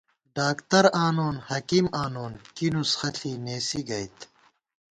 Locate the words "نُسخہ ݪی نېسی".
2.75-3.81